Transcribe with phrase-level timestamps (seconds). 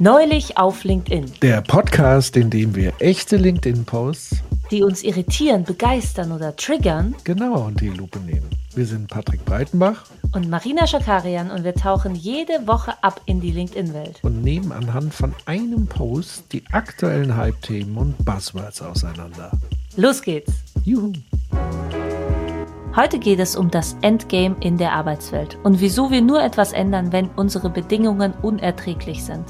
[0.00, 1.32] Neulich auf LinkedIn.
[1.42, 4.36] Der Podcast, in dem wir echte LinkedIn-Posts,
[4.70, 8.48] die uns irritieren, begeistern oder triggern, genau unter die Lupe nehmen.
[8.76, 13.50] Wir sind Patrick Breitenbach und Marina Schakarian und wir tauchen jede Woche ab in die
[13.50, 19.50] LinkedIn-Welt und nehmen anhand von einem Post die aktuellen Hype-Themen und Buzzwords auseinander.
[19.96, 20.52] Los geht's!
[20.84, 21.12] Juhu!
[22.94, 27.10] Heute geht es um das Endgame in der Arbeitswelt und wieso wir nur etwas ändern,
[27.10, 29.44] wenn unsere Bedingungen unerträglich sind.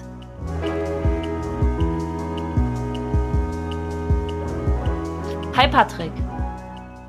[5.58, 6.12] Hi Patrick.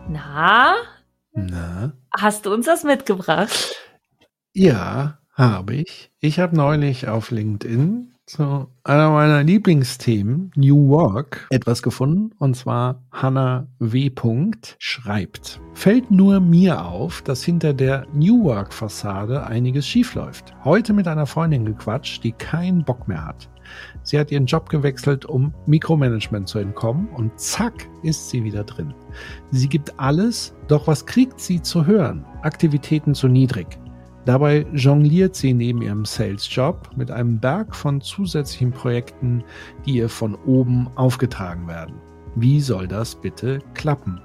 [0.09, 0.73] Na?
[1.33, 1.93] Na?
[2.17, 3.75] Hast du uns das mitgebracht?
[4.53, 6.09] Ja, habe ich.
[6.19, 12.31] Ich habe neulich auf LinkedIn zu einer meiner Lieblingsthemen, New Work, etwas gefunden.
[12.39, 14.09] Und zwar Hannah W.
[14.79, 15.61] schreibt.
[15.75, 20.55] Fällt nur mir auf, dass hinter der New Work-Fassade einiges schiefläuft.
[20.63, 23.47] Heute mit einer Freundin gequatscht, die keinen Bock mehr hat.
[24.09, 28.91] Sie hat ihren Job gewechselt, um Mikromanagement zu entkommen und zack ist sie wieder drin.
[29.51, 32.25] Sie gibt alles, doch was kriegt sie zu hören?
[32.41, 33.67] Aktivitäten zu niedrig.
[34.25, 39.43] Dabei jongliert sie neben ihrem Sales-Job mit einem Berg von zusätzlichen Projekten,
[39.85, 42.01] die ihr von oben aufgetragen werden.
[42.33, 44.19] Wie soll das bitte klappen?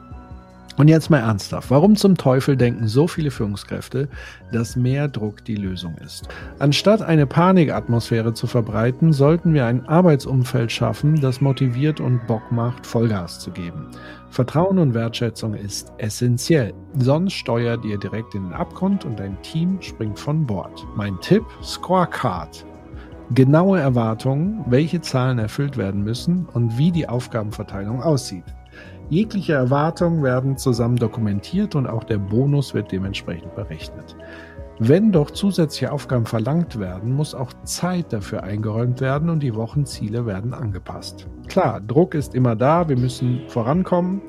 [0.76, 1.70] Und jetzt mal ernsthaft.
[1.70, 4.08] Warum zum Teufel denken so viele Führungskräfte,
[4.50, 6.28] dass mehr Druck die Lösung ist?
[6.58, 12.86] Anstatt eine Panikatmosphäre zu verbreiten, sollten wir ein Arbeitsumfeld schaffen, das motiviert und Bock macht,
[12.86, 13.86] Vollgas zu geben.
[14.30, 16.74] Vertrauen und Wertschätzung ist essentiell.
[16.98, 20.84] Sonst steuert ihr direkt in den Abgrund und dein Team springt von Bord.
[20.96, 22.66] Mein Tipp, Scorecard.
[23.30, 28.44] Genaue Erwartungen, welche Zahlen erfüllt werden müssen und wie die Aufgabenverteilung aussieht.
[29.10, 34.16] Jegliche Erwartungen werden zusammen dokumentiert und auch der Bonus wird dementsprechend berechnet.
[34.80, 40.26] Wenn doch zusätzliche Aufgaben verlangt werden, muss auch Zeit dafür eingeräumt werden und die Wochenziele
[40.26, 41.28] werden angepasst.
[41.46, 44.20] Klar, Druck ist immer da, wir müssen vorankommen,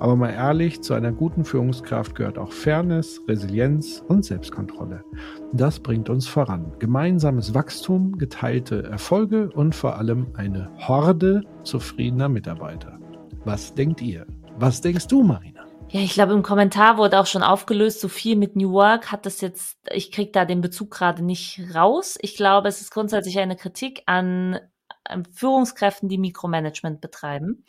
[0.00, 5.04] aber mal ehrlich, zu einer guten Führungskraft gehört auch Fairness, Resilienz und Selbstkontrolle.
[5.52, 6.72] Das bringt uns voran.
[6.80, 12.98] Gemeinsames Wachstum, geteilte Erfolge und vor allem eine Horde zufriedener Mitarbeiter.
[13.44, 14.24] Was denkt ihr?
[14.56, 15.66] Was denkst du, Marina?
[15.88, 19.26] Ja, ich glaube, im Kommentar wurde auch schon aufgelöst, so viel mit New Work hat
[19.26, 22.16] das jetzt, ich kriege da den Bezug gerade nicht raus.
[22.22, 24.60] Ich glaube, es ist grundsätzlich eine Kritik an,
[25.04, 27.64] an Führungskräften, die Mikromanagement betreiben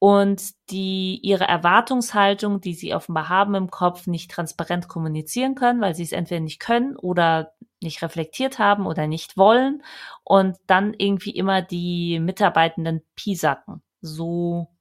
[0.00, 5.94] und die ihre Erwartungshaltung, die sie offenbar haben im Kopf, nicht transparent kommunizieren können, weil
[5.94, 9.82] sie es entweder nicht können oder nicht reflektiert haben oder nicht wollen
[10.24, 13.82] und dann irgendwie immer die Mitarbeitenden piesacken.
[14.00, 14.73] So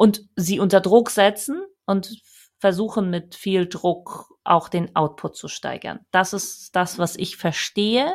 [0.00, 2.22] und sie unter Druck setzen und
[2.56, 6.00] versuchen mit viel Druck auch den Output zu steigern.
[6.10, 8.14] Das ist das, was ich verstehe.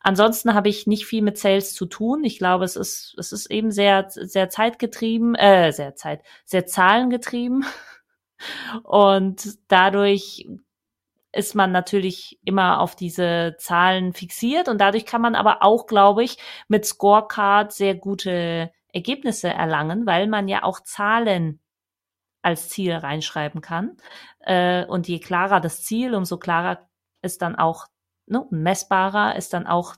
[0.00, 2.24] Ansonsten habe ich nicht viel mit Sales zu tun.
[2.24, 7.66] Ich glaube, es ist, es ist eben sehr, sehr zeitgetrieben, äh, sehr zeit, sehr zahlengetrieben.
[8.82, 10.48] Und dadurch
[11.32, 16.24] ist man natürlich immer auf diese Zahlen fixiert und dadurch kann man aber auch, glaube
[16.24, 21.60] ich, mit Scorecard sehr gute Ergebnisse erlangen, weil man ja auch Zahlen
[22.42, 23.96] als Ziel reinschreiben kann.
[24.40, 26.88] Äh, und je klarer das Ziel, umso klarer
[27.22, 27.86] ist dann auch,
[28.26, 29.96] ne, messbarer ist dann auch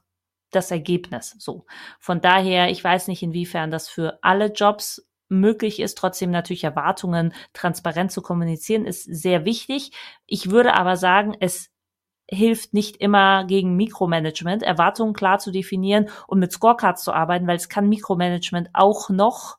[0.50, 1.36] das Ergebnis.
[1.38, 1.66] So.
[1.98, 7.32] Von daher, ich weiß nicht, inwiefern das für alle Jobs möglich ist, trotzdem natürlich Erwartungen
[7.52, 9.92] transparent zu kommunizieren, ist sehr wichtig.
[10.26, 11.70] Ich würde aber sagen, es
[12.30, 17.56] hilft nicht immer gegen Mikromanagement, Erwartungen klar zu definieren und mit Scorecards zu arbeiten, weil
[17.56, 19.58] es kann Mikromanagement auch noch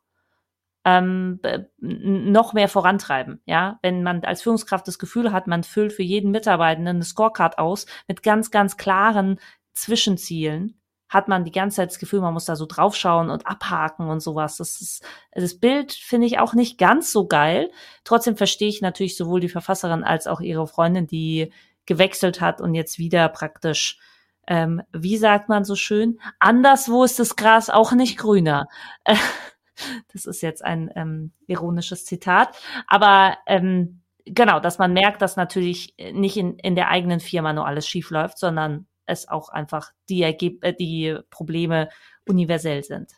[0.83, 1.39] ähm,
[1.77, 3.39] noch mehr vorantreiben.
[3.45, 7.59] Ja, wenn man als Führungskraft das Gefühl hat, man füllt für jeden Mitarbeitenden eine Scorecard
[7.59, 9.39] aus mit ganz, ganz klaren
[9.73, 14.07] Zwischenzielen, hat man die ganze Zeit das Gefühl, man muss da so draufschauen und abhaken
[14.07, 14.57] und sowas.
[14.57, 15.03] Das ist,
[15.33, 17.69] das Bild finde ich auch nicht ganz so geil.
[18.05, 21.51] Trotzdem verstehe ich natürlich sowohl die Verfasserin als auch ihre Freundin, die
[21.91, 23.99] gewechselt hat und jetzt wieder praktisch,
[24.47, 28.69] ähm, wie sagt man so schön, anderswo ist das Gras auch nicht grüner.
[30.13, 32.55] das ist jetzt ein ähm, ironisches Zitat.
[32.87, 37.67] Aber ähm, genau, dass man merkt, dass natürlich nicht in, in der eigenen Firma nur
[37.67, 41.89] alles schief läuft, sondern es auch einfach die, Ergeb äh, die Probleme
[42.25, 43.11] universell sind.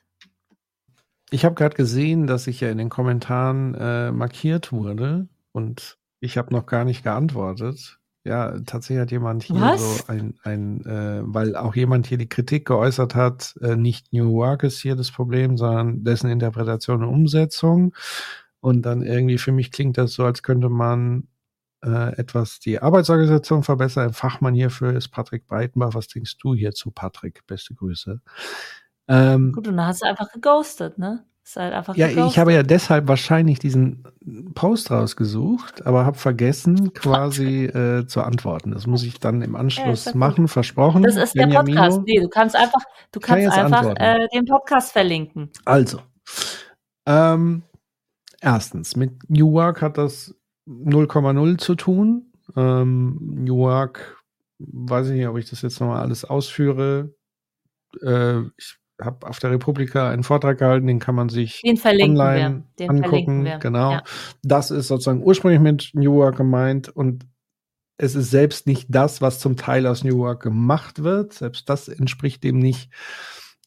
[1.30, 6.40] Ich habe gerade gesehen, dass ich ja in den Kommentaren äh, markiert wurde und ich
[6.40, 8.00] habe noch gar nicht geantwortet.
[8.26, 9.98] Ja, tatsächlich hat jemand hier Was?
[9.98, 14.32] so ein, ein äh, weil auch jemand hier die Kritik geäußert hat, äh, nicht New
[14.34, 17.94] Work ist hier das Problem, sondern dessen Interpretation und Umsetzung.
[18.62, 21.28] Und dann irgendwie für mich klingt das so, als könnte man
[21.84, 24.08] äh, etwas die Arbeitsorganisation verbessern.
[24.08, 25.94] Ein Fachmann hierfür ist Patrick Breitenbach.
[25.94, 27.46] Was denkst du hierzu, Patrick?
[27.46, 28.22] Beste Grüße.
[29.10, 31.26] Ähm, Gut, und dann hast du einfach geghostet, ne?
[31.46, 34.04] Ist halt einfach ja, ich habe ja deshalb wahrscheinlich diesen
[34.56, 38.72] Post rausgesucht, aber habe vergessen, quasi äh, zu antworten.
[38.72, 41.04] Das muss ich dann im Anschluss ja, machen, versprochen.
[41.04, 41.76] Das ist Benjamino.
[41.76, 42.08] der Podcast.
[42.08, 42.82] Nee, du kannst einfach,
[43.12, 45.50] du kannst kann einfach äh, den Podcast verlinken.
[45.66, 46.00] Also,
[47.06, 47.64] ähm,
[48.40, 50.34] erstens, mit New Work hat das
[50.66, 52.32] 0,0 zu tun.
[52.56, 54.24] Ähm, New Work,
[54.60, 57.14] weiß ich nicht, ob ich das jetzt nochmal alles ausführe.
[58.02, 63.50] Äh, ich habe auf der Republika einen Vortrag gehalten, den kann man sich online angucken.
[63.60, 63.92] Genau.
[63.92, 64.04] Ja.
[64.44, 67.26] Das ist sozusagen ursprünglich mit New Work gemeint und
[67.98, 71.34] es ist selbst nicht das, was zum Teil aus New Work gemacht wird.
[71.34, 72.92] Selbst das entspricht dem nicht.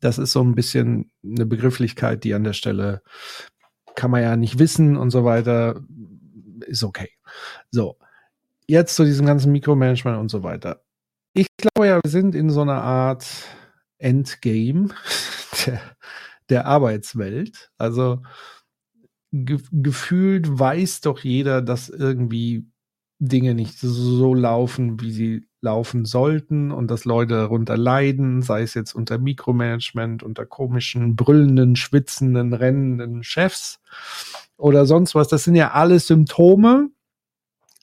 [0.01, 3.03] Das ist so ein bisschen eine Begrifflichkeit, die an der Stelle
[3.95, 5.81] kann man ja nicht wissen und so weiter.
[6.67, 7.11] Ist okay.
[7.71, 7.97] So.
[8.69, 10.83] Jetzt zu diesem ganzen Mikromanagement und so weiter.
[11.33, 13.27] Ich glaube ja, wir sind in so einer Art
[13.99, 14.89] Endgame
[15.67, 15.81] der,
[16.49, 17.71] der Arbeitswelt.
[17.79, 18.23] Also
[19.33, 22.67] ge gefühlt weiß doch jeder, dass irgendwie
[23.19, 28.75] Dinge nicht so laufen, wie sie laufen sollten und dass Leute darunter leiden, sei es
[28.75, 33.81] jetzt unter Mikromanagement, unter komischen, brüllenden, schwitzenden, rennenden Chefs
[34.57, 35.29] oder sonst was.
[35.29, 36.91] Das sind ja alles Symptome,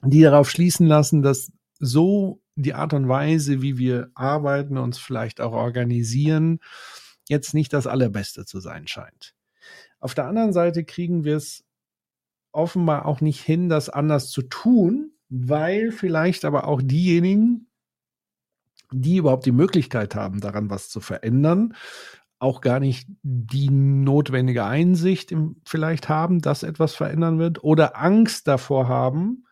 [0.03, 5.41] die darauf schließen lassen, dass so die Art und Weise, wie wir arbeiten, uns vielleicht
[5.41, 6.59] auch organisieren,
[7.27, 9.33] jetzt nicht das Allerbeste zu sein scheint.
[9.99, 11.63] Auf der anderen Seite kriegen wir es
[12.51, 17.67] offenbar auch nicht hin, das anders zu tun, weil vielleicht aber auch diejenigen,
[18.91, 21.73] die überhaupt die Möglichkeit haben, daran was zu verändern,
[22.37, 25.33] auch gar nicht die notwendige Einsicht
[25.65, 29.45] vielleicht haben, dass etwas verändern wird oder Angst davor haben,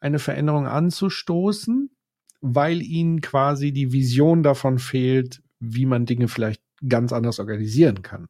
[0.00, 1.90] eine Veränderung anzustoßen,
[2.40, 8.28] weil ihnen quasi die Vision davon fehlt, wie man Dinge vielleicht ganz anders organisieren kann.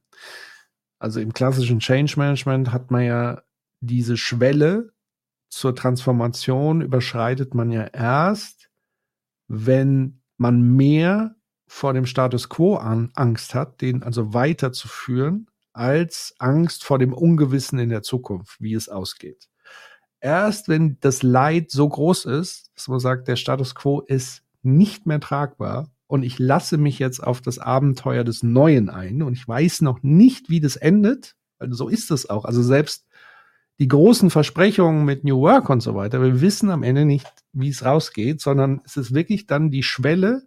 [0.98, 3.42] Also im klassischen Change Management hat man ja
[3.80, 4.92] diese Schwelle
[5.48, 8.70] zur Transformation überschreitet man ja erst,
[9.48, 11.34] wenn man mehr
[11.66, 17.78] vor dem Status quo an Angst hat, den also weiterzuführen, als Angst vor dem Ungewissen
[17.78, 19.50] in der Zukunft, wie es ausgeht
[20.20, 25.06] erst wenn das Leid so groß ist, dass man sagt, der Status quo ist nicht
[25.06, 29.46] mehr tragbar und ich lasse mich jetzt auf das Abenteuer des Neuen ein und ich
[29.46, 32.44] weiß noch nicht, wie das endet, also so ist es auch.
[32.44, 33.06] Also selbst
[33.78, 37.69] die großen Versprechungen mit New Work und so weiter, wir wissen am Ende nicht, wie
[37.69, 40.46] es rausgeht, sondern es ist wirklich dann die Schwelle,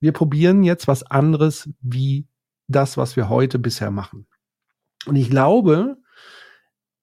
[0.00, 2.26] wir probieren jetzt was anderes wie
[2.68, 4.26] das, was wir heute bisher machen.
[5.06, 5.96] Und ich glaube,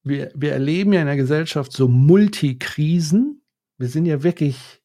[0.04, 3.42] wir, wir erleben ja in der Gesellschaft so Multikrisen.
[3.78, 4.82] Wir sind ja wirklich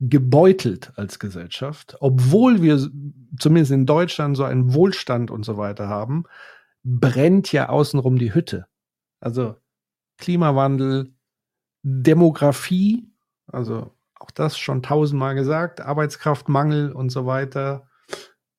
[0.00, 2.90] gebeutelt als Gesellschaft, obwohl wir
[3.38, 6.24] zumindest in Deutschland so einen Wohlstand und so weiter haben,
[6.82, 8.66] brennt ja außenrum die Hütte.
[9.20, 9.54] Also
[10.18, 11.12] Klimawandel,
[11.84, 13.08] Demografie,
[13.46, 17.88] also auch das schon tausendmal gesagt, Arbeitskraftmangel und so weiter.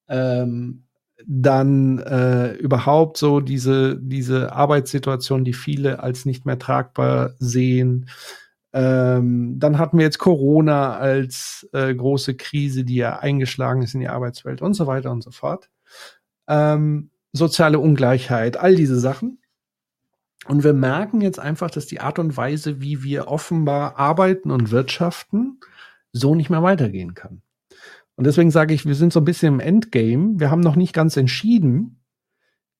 [0.07, 0.82] Ähm,
[1.27, 8.09] dann äh, überhaupt so diese, diese Arbeitssituation, die viele als nicht mehr tragbar sehen.
[8.73, 13.99] Ähm, dann hatten wir jetzt Corona als äh, große Krise, die ja eingeschlagen ist in
[13.99, 15.69] die Arbeitswelt und so weiter und so fort.
[16.47, 19.39] Ähm, soziale Ungleichheit, all diese Sachen.
[20.47, 24.71] Und wir merken jetzt einfach, dass die Art und Weise, wie wir offenbar arbeiten und
[24.71, 25.59] wirtschaften,
[26.11, 27.41] so nicht mehr weitergehen kann.
[28.15, 30.39] Und deswegen sage ich, wir sind so ein bisschen im Endgame.
[30.39, 32.03] Wir haben noch nicht ganz entschieden,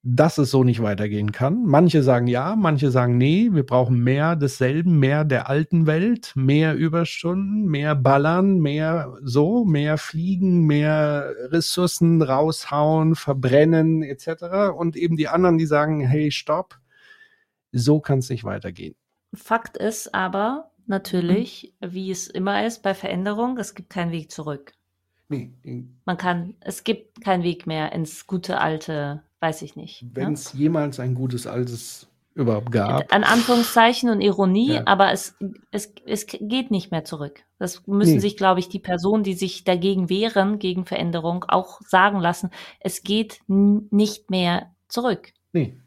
[0.06, 1.64] dass es so nicht weitergehen kann.
[1.66, 6.76] Manche sagen ja, manche sagen nee, wir brauchen mehr desselben, mehr der alten Welt, mehr
[6.76, 14.76] Überstunden, mehr Ballern, mehr so, mehr Fliegen, mehr Ressourcen raushauen, verbrennen etc.
[14.78, 16.78] Und eben die anderen, die sagen, hey, stopp,
[17.72, 18.96] so kann es nicht weitergehen.
[19.34, 21.94] Fakt ist aber natürlich, mhm.
[21.94, 24.74] wie es immer ist bei Veränderung, es gibt keinen Weg zurück.
[25.34, 25.86] Nee.
[26.06, 30.04] Man kann, es gibt keinen Weg mehr ins gute alte, weiß ich nicht.
[30.04, 30.10] Ne?
[30.14, 30.60] Wenn es ja?
[30.60, 33.14] jemals ein gutes altes überhaupt gab.
[33.14, 34.84] An Anführungszeichen und Ironie, ja.
[34.86, 35.36] aber es,
[35.72, 37.42] es, es geht nicht mehr zurück.
[37.60, 38.20] Das müssen nee.
[38.20, 42.50] sich, glaube ich, die Personen, die sich dagegen wehren, gegen Veränderung, auch sagen lassen.
[42.80, 45.32] Es geht nicht mehr zurück.
[45.52, 45.78] Nee.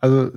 [0.00, 0.30] Also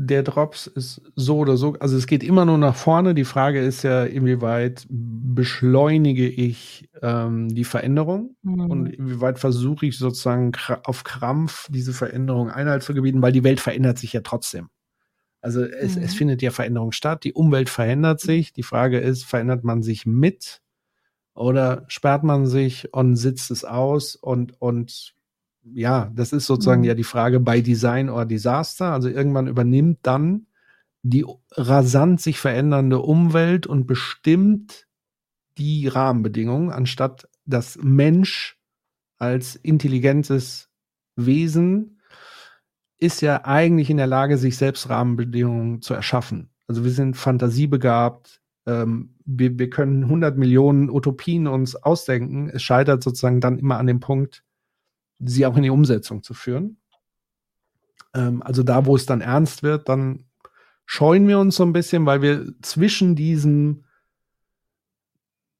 [0.00, 3.16] der Drops ist so oder so, also es geht immer nur nach vorne.
[3.16, 8.70] Die Frage ist ja, inwieweit beschleunige ich ähm, die Veränderung mhm.
[8.70, 10.52] und inwieweit versuche ich sozusagen
[10.84, 14.68] auf Krampf diese Veränderung Einhalt zu gebieten, weil die Welt verändert sich ja trotzdem.
[15.40, 16.02] Also es, mhm.
[16.02, 18.52] es findet ja Veränderung statt, die Umwelt verändert sich.
[18.52, 20.60] Die Frage ist, verändert man sich mit
[21.34, 25.16] oder sperrt man sich und sitzt es aus und, und
[25.74, 26.88] ja, das ist sozusagen mhm.
[26.88, 28.92] ja die Frage bei Design or Disaster.
[28.92, 30.46] Also irgendwann übernimmt dann
[31.02, 34.86] die rasant sich verändernde Umwelt und bestimmt
[35.56, 38.58] die Rahmenbedingungen, anstatt dass Mensch
[39.18, 40.68] als intelligentes
[41.16, 42.00] Wesen
[42.98, 46.50] ist ja eigentlich in der Lage, sich selbst Rahmenbedingungen zu erschaffen.
[46.66, 52.50] Also wir sind fantasiebegabt, ähm, wir, wir können 100 Millionen Utopien uns ausdenken.
[52.50, 54.44] Es scheitert sozusagen dann immer an dem Punkt,
[55.18, 56.78] sie auch in die Umsetzung zu führen.
[58.14, 60.24] Ähm, also da, wo es dann ernst wird, dann
[60.86, 63.84] scheuen wir uns so ein bisschen, weil wir zwischen diesem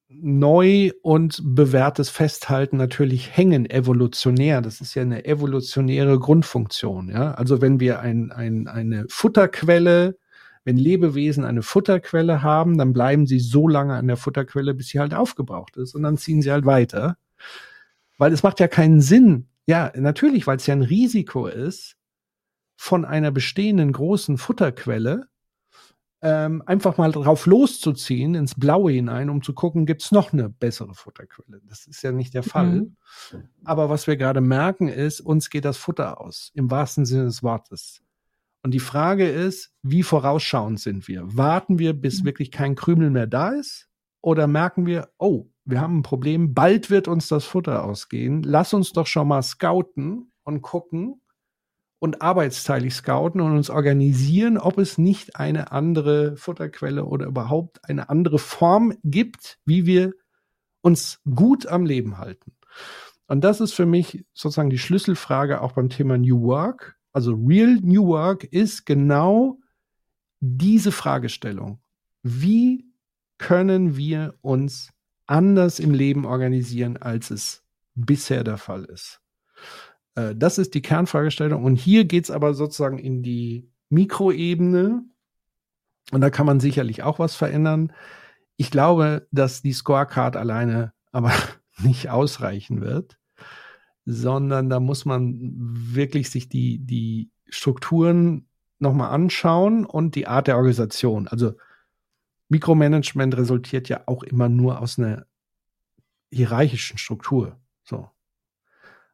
[0.09, 4.63] neu und bewährtes Festhalten natürlich hängen evolutionär.
[4.63, 7.11] Das ist ja eine evolutionäre Grundfunktion.
[7.11, 7.33] Ja?
[7.33, 10.17] Also wenn wir ein, ein, eine Futterquelle,
[10.65, 14.99] wenn Lebewesen eine Futterquelle haben, dann bleiben sie so lange an der Futterquelle, bis sie
[14.99, 17.17] halt aufgebraucht ist und dann ziehen sie halt weiter.
[18.19, 19.49] Weil es macht ja keinen Sinn.
[19.67, 21.97] Ja, natürlich, weil es ja ein Risiko ist,
[22.77, 25.29] von einer bestehenden großen Futterquelle
[26.21, 30.95] ähm, einfach mal drauf loszuziehen, ins Blaue hinein, um zu gucken, gibt's noch eine bessere
[30.95, 31.61] Futterquelle.
[31.69, 32.67] Das ist ja nicht der Fall.
[32.67, 32.97] Mhm.
[33.65, 37.43] Aber was wir gerade merken ist, uns geht das Futter aus, im wahrsten Sinne des
[37.43, 38.03] Wortes.
[38.63, 41.23] Und die Frage ist, wie vorausschauend sind wir?
[41.37, 42.27] Warten wir, bis mhm.
[42.27, 43.89] wirklich kein Krümel mehr da ist?
[44.21, 48.43] Oder merken wir, oh, wir haben ein Problem, bald wird uns das Futter ausgehen.
[48.43, 51.21] Lass uns doch schon mal scouten und gucken,
[51.99, 58.09] und arbeitsteilig scouten und uns organisieren, ob es nicht eine andere Futterquelle oder überhaupt eine
[58.09, 60.13] andere Form gibt, wie wir
[60.81, 62.53] uns gut am Leben halten.
[63.27, 66.97] Und das ist für mich sozusagen die Schlüsselfrage auch beim Thema New Work.
[67.13, 69.59] Also Real New Work ist genau
[70.41, 71.81] diese Fragestellung.
[72.23, 72.87] Wie
[73.39, 74.91] können wir uns
[75.29, 79.21] anders im Leben organisieren, als es bisher der Fall ist?
[80.15, 81.65] Äh, das ist die Kernfragestellung.
[81.65, 85.03] Und hier geht es aber sozusagen in die Mikroebene.
[86.11, 87.93] Und da kann man sicherlich auch was verändern.
[88.57, 91.33] Ich glaube, dass die Scorecard alleine aber
[91.79, 93.19] nicht ausreichen wird,
[94.05, 100.57] sondern da muss man wirklich sich die, die Strukturen nochmal anschauen und die Art der
[100.57, 101.29] Organisation.
[101.29, 101.55] Also
[102.49, 105.27] Mikromanagement resultiert ja auch immer nur aus einer
[106.31, 107.57] hierarchischen Struktur.
[107.85, 108.09] So.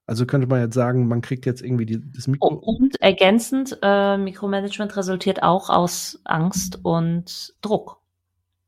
[0.07, 2.55] Also könnte man jetzt sagen, man kriegt jetzt irgendwie die, das Mikro.
[2.55, 8.01] Und ergänzend, äh, Mikromanagement resultiert auch aus Angst und Druck.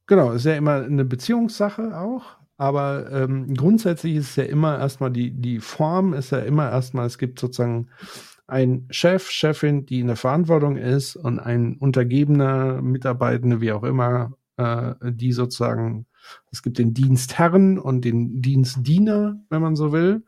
[0.06, 2.36] Genau, ist ja immer eine Beziehungssache auch.
[2.58, 7.06] Aber ähm, grundsätzlich ist es ja immer erstmal die, die Form ist ja immer erstmal,
[7.06, 7.88] es gibt sozusagen
[8.46, 14.32] ein Chef, Chefin, die in der Verantwortung ist und ein untergebener Mitarbeitende, wie auch immer,
[14.56, 16.06] äh, die sozusagen,
[16.50, 20.24] es gibt den Dienstherren und den Dienstdiener, wenn man so will.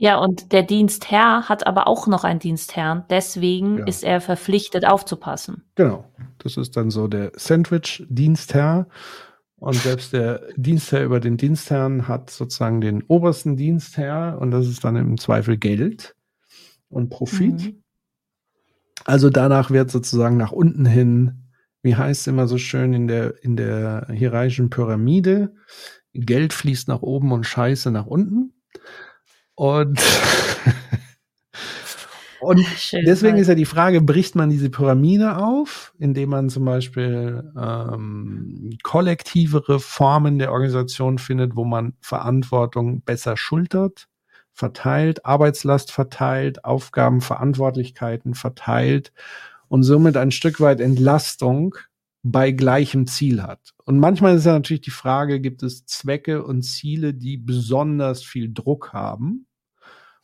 [0.00, 3.04] Ja, und der Dienstherr hat aber auch noch einen Dienstherrn.
[3.10, 3.86] Deswegen ja.
[3.86, 5.64] ist er verpflichtet aufzupassen.
[5.74, 6.04] Genau.
[6.38, 8.86] Das ist dann so der Sandwich-Dienstherr.
[9.56, 14.84] Und selbst der Dienstherr über den Dienstherrn hat sozusagen den obersten Dienstherr und das ist
[14.84, 16.14] dann im Zweifel Geld
[16.88, 17.64] und Profit.
[17.64, 17.82] Mhm.
[19.04, 21.47] Also danach wird sozusagen nach unten hin,
[21.82, 25.54] wie heißt es immer so schön in der, in der hierarchischen Pyramide,
[26.12, 28.54] Geld fließt nach oben und Scheiße nach unten.
[29.54, 30.00] Und,
[32.40, 33.42] und Schön, deswegen halt.
[33.42, 39.80] ist ja die Frage, bricht man diese Pyramide auf, indem man zum Beispiel ähm, kollektivere
[39.80, 44.08] Formen der Organisation findet, wo man Verantwortung besser schultert,
[44.52, 49.12] verteilt, Arbeitslast verteilt, Aufgaben, Verantwortlichkeiten verteilt
[49.68, 51.74] und somit ein Stück weit Entlastung
[52.22, 53.74] bei gleichem Ziel hat.
[53.84, 58.52] Und manchmal ist ja natürlich die Frage, gibt es Zwecke und Ziele, die besonders viel
[58.52, 59.46] Druck haben?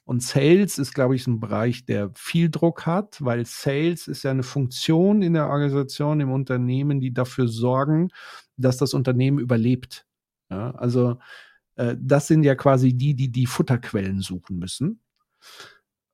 [0.06, 4.32] Und Sales ist, glaube ich, ein Bereich, der viel Druck hat, weil Sales ist ja
[4.32, 8.10] eine Funktion in der Organisation, im Unternehmen, die dafür sorgen,
[8.58, 10.04] dass das Unternehmen überlebt.
[10.50, 11.16] Ja, also
[11.76, 15.00] äh, das sind ja quasi die, die die Futterquellen suchen müssen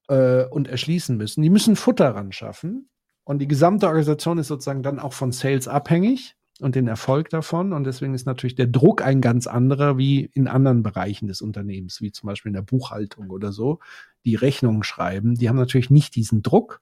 [0.09, 1.43] äh, und erschließen müssen.
[1.43, 2.89] Die müssen Futter ran schaffen.
[3.31, 7.73] Und die gesamte Organisation ist sozusagen dann auch von Sales abhängig und den Erfolg davon.
[7.73, 12.01] Und deswegen ist natürlich der Druck ein ganz anderer wie in anderen Bereichen des Unternehmens,
[12.01, 13.79] wie zum Beispiel in der Buchhaltung oder so,
[14.25, 15.37] die Rechnungen schreiben.
[15.37, 16.81] Die haben natürlich nicht diesen Druck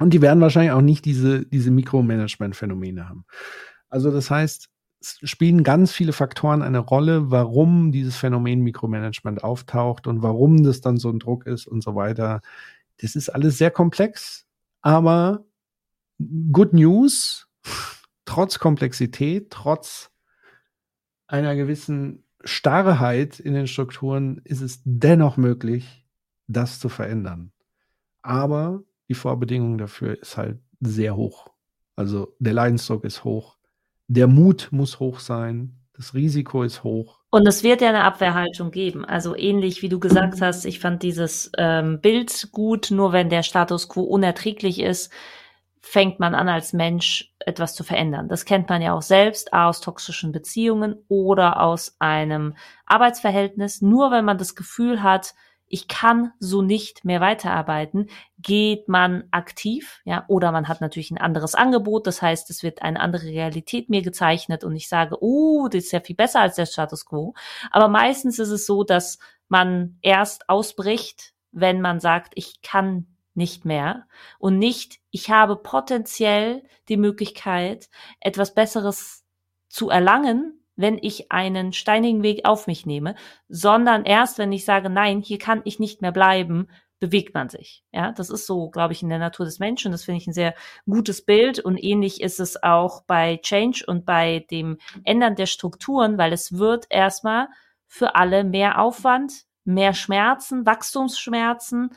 [0.00, 3.24] und die werden wahrscheinlich auch nicht diese, diese Mikromanagement-Phänomene haben.
[3.88, 4.68] Also das heißt,
[5.00, 10.80] es spielen ganz viele Faktoren eine Rolle, warum dieses Phänomen Mikromanagement auftaucht und warum das
[10.80, 12.40] dann so ein Druck ist und so weiter.
[12.96, 14.48] Das ist alles sehr komplex,
[14.84, 15.46] aber
[16.52, 17.48] Good News,
[18.26, 20.12] trotz Komplexität, trotz
[21.26, 26.06] einer gewissen Starrheit in den Strukturen ist es dennoch möglich,
[26.48, 27.50] das zu verändern.
[28.20, 31.48] Aber die Vorbedingung dafür ist halt sehr hoch.
[31.96, 33.56] Also der Leidensdruck ist hoch,
[34.06, 37.23] der Mut muss hoch sein, das Risiko ist hoch.
[37.34, 39.04] Und es wird ja eine Abwehrhaltung geben.
[39.04, 43.42] Also ähnlich wie du gesagt hast, ich fand dieses ähm, Bild gut, nur wenn der
[43.42, 45.12] Status quo unerträglich ist,
[45.80, 48.28] fängt man an als Mensch etwas zu verändern.
[48.28, 52.54] Das kennt man ja auch selbst aus toxischen Beziehungen oder aus einem
[52.86, 53.82] Arbeitsverhältnis.
[53.82, 55.34] Nur wenn man das Gefühl hat,
[55.66, 61.18] ich kann so nicht mehr weiterarbeiten, geht man aktiv, ja, oder man hat natürlich ein
[61.18, 65.68] anderes Angebot, das heißt, es wird eine andere Realität mir gezeichnet und ich sage, oh,
[65.68, 67.34] das ist ja viel besser als der Status quo.
[67.70, 69.18] Aber meistens ist es so, dass
[69.48, 74.06] man erst ausbricht, wenn man sagt, ich kann nicht mehr
[74.38, 77.88] und nicht, ich habe potenziell die Möglichkeit,
[78.20, 79.24] etwas Besseres
[79.68, 83.14] zu erlangen, wenn ich einen steinigen Weg auf mich nehme,
[83.48, 86.68] sondern erst, wenn ich sage, nein, hier kann ich nicht mehr bleiben,
[87.00, 87.84] bewegt man sich.
[87.92, 89.92] Ja, das ist so, glaube ich, in der Natur des Menschen.
[89.92, 90.54] Das finde ich ein sehr
[90.86, 96.16] gutes Bild und ähnlich ist es auch bei Change und bei dem Ändern der Strukturen,
[96.18, 97.48] weil es wird erstmal
[97.86, 101.90] für alle mehr Aufwand, mehr Schmerzen, Wachstumsschmerzen,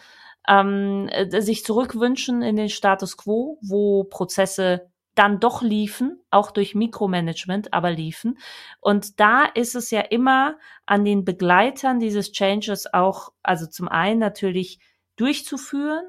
[0.48, 6.75] ähm, äh, sich zurückwünschen in den Status quo, wo Prozesse dann doch liefen, auch durch
[6.75, 8.38] Mikromanagement, aber liefen.
[8.79, 14.19] Und da ist es ja immer an den Begleitern dieses Changes auch, also zum einen
[14.19, 14.79] natürlich
[15.15, 16.07] durchzuführen,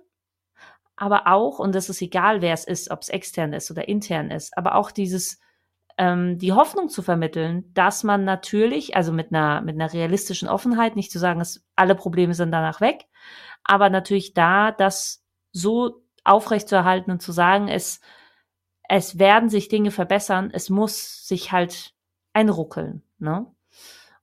[0.96, 4.30] aber auch, und das ist egal, wer es ist, ob es extern ist oder intern
[4.30, 5.38] ist, aber auch dieses,
[5.96, 10.96] ähm, die Hoffnung zu vermitteln, dass man natürlich, also mit einer, mit einer realistischen Offenheit,
[10.96, 13.06] nicht zu sagen, dass alle Probleme sind danach weg,
[13.64, 18.00] aber natürlich da, das so aufrechtzuerhalten und zu sagen, es,
[18.88, 21.92] es werden sich Dinge verbessern, es muss sich halt
[22.32, 23.02] einruckeln.
[23.18, 23.46] Ne?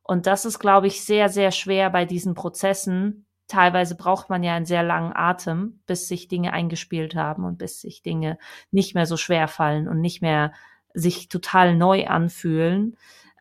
[0.02, 3.26] Und das ist, glaube ich, sehr, sehr schwer bei diesen Prozessen.
[3.48, 7.80] Teilweise braucht man ja einen sehr langen Atem, bis sich Dinge eingespielt haben und bis
[7.82, 8.40] sich Dinge
[8.72, 10.52] nicht mehr so schwer fallen und nicht mehr
[10.96, 12.98] sich total neu anfühlen.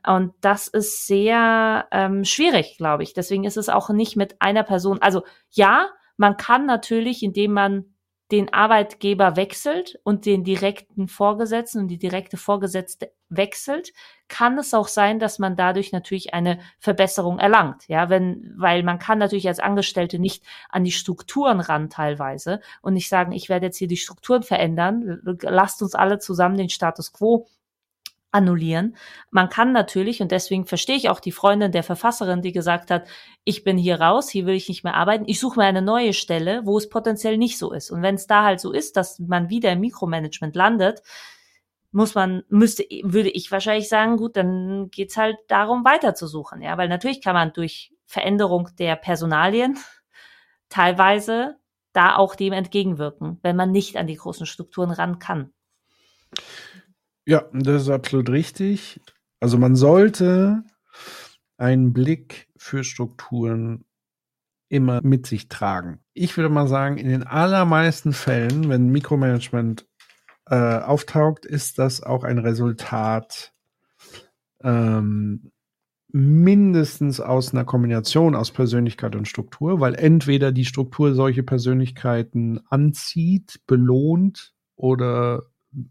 [0.06, 3.14] Und das ist sehr ähm, schwierig, glaube ich.
[3.14, 5.00] Deswegen ist es auch nicht mit einer Person.
[5.00, 7.93] Also ja, man kann natürlich, indem man
[8.32, 13.92] den Arbeitgeber wechselt und den direkten Vorgesetzten und die direkte Vorgesetzte wechselt,
[14.28, 17.86] kann es auch sein, dass man dadurch natürlich eine Verbesserung erlangt.
[17.88, 22.94] Ja, wenn, weil man kann natürlich als Angestellte nicht an die Strukturen ran teilweise und
[22.94, 27.12] nicht sagen, ich werde jetzt hier die Strukturen verändern, lasst uns alle zusammen den Status
[27.12, 27.46] quo
[28.34, 28.96] annullieren.
[29.30, 33.06] Man kann natürlich, und deswegen verstehe ich auch die Freundin der Verfasserin, die gesagt hat,
[33.44, 36.12] ich bin hier raus, hier will ich nicht mehr arbeiten, ich suche mir eine neue
[36.12, 37.90] Stelle, wo es potenziell nicht so ist.
[37.90, 41.02] Und wenn es da halt so ist, dass man wieder im Mikromanagement landet,
[41.92, 46.60] muss man, müsste, würde ich wahrscheinlich sagen, gut, dann geht's halt darum, weiter zu suchen.
[46.60, 49.78] Ja, weil natürlich kann man durch Veränderung der Personalien
[50.68, 51.56] teilweise
[51.92, 55.52] da auch dem entgegenwirken, wenn man nicht an die großen Strukturen ran kann.
[57.26, 59.00] Ja, das ist absolut richtig.
[59.40, 60.62] Also man sollte
[61.56, 63.84] einen Blick für Strukturen
[64.68, 66.00] immer mit sich tragen.
[66.12, 69.86] Ich würde mal sagen, in den allermeisten Fällen, wenn Mikromanagement
[70.46, 73.52] äh, auftaucht, ist das auch ein Resultat
[74.62, 75.52] ähm,
[76.08, 83.60] mindestens aus einer Kombination aus Persönlichkeit und Struktur, weil entweder die Struktur solche Persönlichkeiten anzieht,
[83.66, 85.42] belohnt oder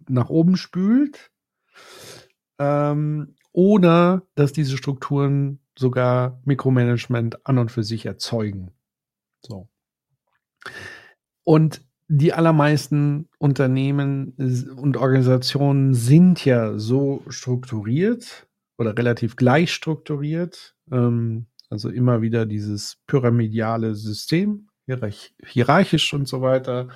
[0.07, 1.31] nach oben spült.
[2.59, 8.71] Ähm, oder dass diese Strukturen sogar Mikromanagement an und für sich erzeugen.
[9.41, 9.69] So.
[11.43, 14.33] Und die allermeisten Unternehmen
[14.75, 20.75] und Organisationen sind ja so strukturiert oder relativ gleich strukturiert.
[20.91, 26.89] Ähm, also immer wieder dieses pyramidale System, hierarchisch und so weiter.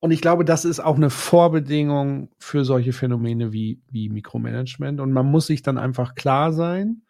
[0.00, 5.00] Und ich glaube, das ist auch eine Vorbedingung für solche Phänomene wie, wie Mikromanagement.
[5.00, 7.02] Und man muss sich dann einfach klar sein,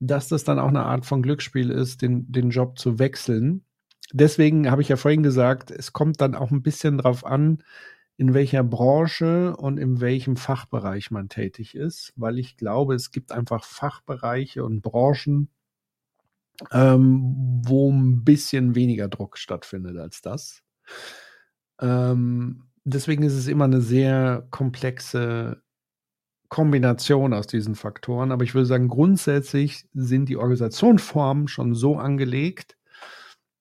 [0.00, 3.64] dass das dann auch eine Art von Glücksspiel ist, den, den Job zu wechseln.
[4.12, 7.62] Deswegen habe ich ja vorhin gesagt, es kommt dann auch ein bisschen drauf an,
[8.16, 13.30] in welcher Branche und in welchem Fachbereich man tätig ist, weil ich glaube, es gibt
[13.30, 15.48] einfach Fachbereiche und Branchen,
[16.72, 20.62] ähm, wo ein bisschen weniger Druck stattfindet als das.
[21.80, 25.62] Ähm, deswegen ist es immer eine sehr komplexe
[26.48, 28.32] Kombination aus diesen Faktoren.
[28.32, 32.76] Aber ich würde sagen, grundsätzlich sind die Organisationsformen schon so angelegt,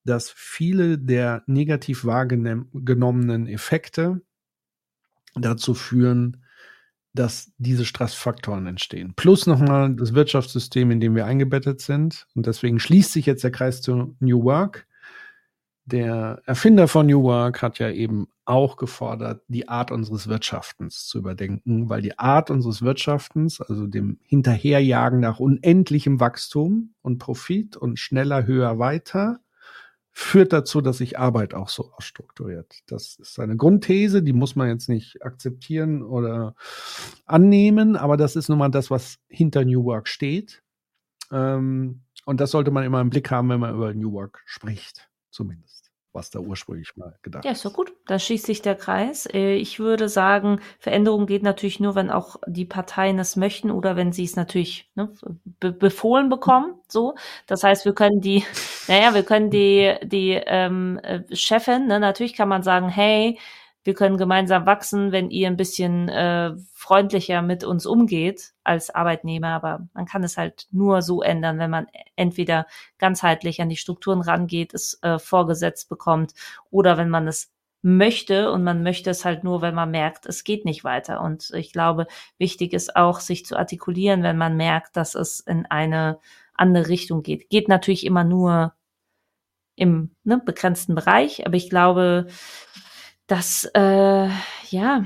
[0.04, 4.22] dass viele der negativ wahrgenommenen Effekte
[5.34, 6.46] dazu führen,
[7.14, 9.14] dass diese Stressfaktoren entstehen.
[9.16, 12.28] Plus nochmal das Wirtschaftssystem, in dem wir eingebettet sind.
[12.36, 14.86] Und deswegen schließt sich jetzt der Kreis zu New Work
[15.86, 21.20] der Erfinder von New Work hat ja eben auch gefordert, die Art unseres Wirtschaftens zu
[21.20, 28.00] überdenken, weil die Art unseres Wirtschaftens, also dem Hinterherjagen nach unendlichem Wachstum und Profit und
[28.00, 29.40] schneller, höher, weiter,
[30.12, 32.80] führt dazu, dass sich Arbeit auch so ausstrukturiert.
[32.88, 36.56] Das ist eine Grundthese, die muss man jetzt nicht akzeptieren oder
[37.26, 40.64] annehmen, aber das ist nun mal das, was hinter New Work steht.
[41.32, 45.10] Ähm, und das sollte man immer im Blick haben, wenn man über New Work spricht,
[45.36, 47.46] zumindest was da ursprünglich mal gedacht ist.
[47.46, 47.94] Ja, ist doch gut.
[48.08, 49.28] Da schließt sich der Kreis.
[49.32, 53.96] Äh, ich würde sagen, Veränderung geht natürlich nur, wenn auch die Parteien es möchten oder
[53.96, 55.14] wenn sie es natürlich ne,
[55.60, 56.80] be befohlen bekommen.
[56.88, 58.44] So, das heißt, wir können die,
[58.88, 63.38] naja, wir können die die ähm, äh, Chefin, ne, natürlich kann man sagen, hey,
[63.86, 69.50] wir können gemeinsam wachsen, wenn ihr ein bisschen äh, freundlicher mit uns umgeht als Arbeitnehmer.
[69.50, 72.66] Aber man kann es halt nur so ändern, wenn man entweder
[72.98, 76.34] ganzheitlich an die Strukturen rangeht, es äh, vorgesetzt bekommt
[76.72, 77.52] oder wenn man es
[77.84, 81.22] möchte und man möchte es halt nur, wenn man merkt, es geht nicht weiter.
[81.22, 82.08] Und ich glaube,
[82.40, 86.18] wichtig ist auch, sich zu artikulieren, wenn man merkt, dass es in eine
[86.56, 87.52] andere Richtung geht.
[87.52, 88.74] Geht natürlich immer nur
[89.76, 92.26] im ne, begrenzten Bereich, aber ich glaube,
[93.28, 94.30] dass äh,
[94.70, 95.04] ja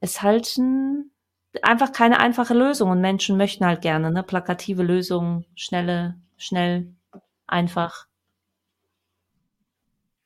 [0.00, 1.10] es halt ein,
[1.62, 6.94] einfach keine einfache Lösung und Menschen möchten halt gerne ne plakative Lösungen, schnelle, schnell,
[7.46, 8.06] einfach.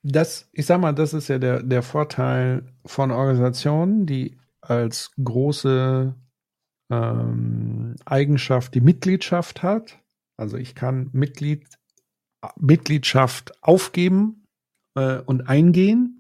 [0.02, 6.14] Das, ich sag mal, das ist ja der, der Vorteil von Organisationen, die als große
[6.90, 9.98] ähm, Eigenschaft die Mitgliedschaft hat.
[10.37, 11.66] Also ich kann Mitglied,
[12.57, 14.44] Mitgliedschaft aufgeben
[14.94, 16.17] äh, und eingehen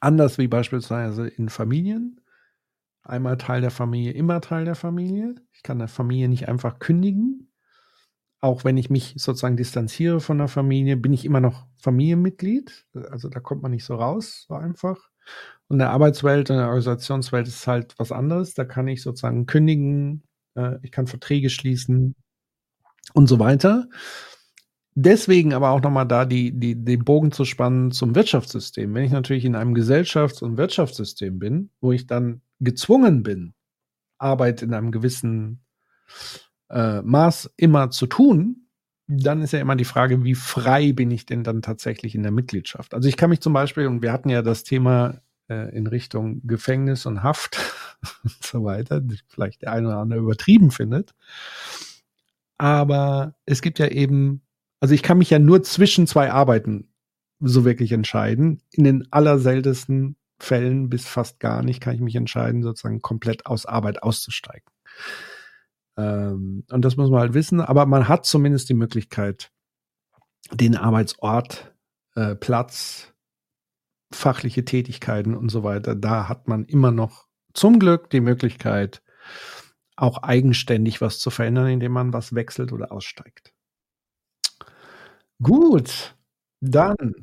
[0.00, 2.20] Anders wie beispielsweise in Familien.
[3.02, 5.34] Einmal Teil der Familie, immer Teil der Familie.
[5.52, 7.50] Ich kann der Familie nicht einfach kündigen.
[8.40, 12.86] Auch wenn ich mich sozusagen distanziere von der Familie, bin ich immer noch Familienmitglied.
[13.10, 14.96] Also da kommt man nicht so raus, so einfach.
[15.68, 18.54] Und in der Arbeitswelt, in der Organisationswelt ist halt was anderes.
[18.54, 20.22] Da kann ich sozusagen kündigen,
[20.54, 22.14] äh, ich kann Verträge schließen
[23.14, 23.88] und so weiter
[25.02, 28.94] deswegen aber auch nochmal da die, die, den Bogen zu spannen zum Wirtschaftssystem.
[28.94, 33.54] Wenn ich natürlich in einem Gesellschafts- und Wirtschaftssystem bin, wo ich dann gezwungen bin,
[34.18, 35.64] Arbeit in einem gewissen
[36.70, 38.66] äh, Maß immer zu tun,
[39.06, 42.32] dann ist ja immer die Frage, wie frei bin ich denn dann tatsächlich in der
[42.32, 42.94] Mitgliedschaft?
[42.94, 46.46] Also ich kann mich zum Beispiel, und wir hatten ja das Thema äh, in Richtung
[46.46, 47.58] Gefängnis und Haft
[48.22, 51.14] und so weiter, vielleicht der eine oder andere übertrieben findet.
[52.56, 54.42] Aber es gibt ja eben
[54.80, 56.92] also ich kann mich ja nur zwischen zwei Arbeiten
[57.38, 58.62] so wirklich entscheiden.
[58.70, 63.66] In den allerseltensten Fällen bis fast gar nicht kann ich mich entscheiden, sozusagen komplett aus
[63.66, 64.66] Arbeit auszusteigen.
[65.96, 67.60] Ähm, und das muss man halt wissen.
[67.60, 69.52] Aber man hat zumindest die Möglichkeit,
[70.52, 71.74] den Arbeitsort,
[72.14, 73.12] äh, Platz,
[74.12, 79.02] fachliche Tätigkeiten und so weiter, da hat man immer noch zum Glück die Möglichkeit,
[79.96, 83.52] auch eigenständig was zu verändern, indem man was wechselt oder aussteigt.
[85.42, 86.16] Gut,
[86.60, 87.14] dann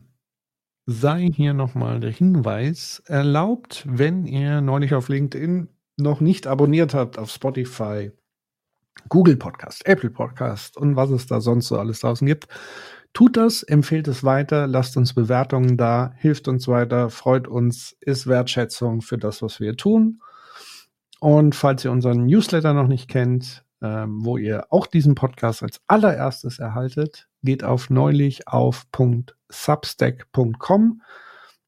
[0.87, 7.19] sei hier nochmal der Hinweis erlaubt, wenn ihr neulich auf LinkedIn noch nicht abonniert habt
[7.19, 8.11] auf Spotify,
[9.07, 12.47] Google Podcast, Apple Podcast und was es da sonst so alles draußen gibt.
[13.13, 18.25] Tut das, empfehlt es weiter, lasst uns Bewertungen da, hilft uns weiter, freut uns, ist
[18.25, 20.23] Wertschätzung für das, was wir tun.
[21.19, 25.81] Und falls ihr unseren Newsletter noch nicht kennt, ähm, wo ihr auch diesen Podcast als
[25.85, 28.85] allererstes erhaltet, geht auf neulich auf
[29.49, 31.01] .substack.com.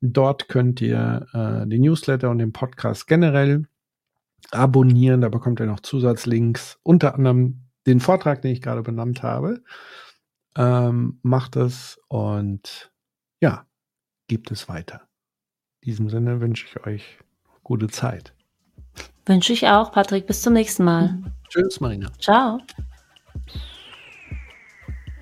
[0.01, 3.65] Dort könnt ihr äh, den Newsletter und den Podcast generell
[4.51, 5.21] abonnieren.
[5.21, 9.63] Da bekommt ihr noch Zusatzlinks, unter anderem den Vortrag, den ich gerade benannt habe.
[10.57, 12.91] Ähm, macht es und
[13.39, 13.65] ja,
[14.27, 15.07] gibt es weiter.
[15.79, 17.19] In diesem Sinne wünsche ich euch
[17.63, 18.33] gute Zeit.
[19.25, 20.27] Wünsche ich auch, Patrick.
[20.27, 21.19] Bis zum nächsten Mal.
[21.47, 22.11] Tschüss, Marina.
[22.19, 22.59] Ciao.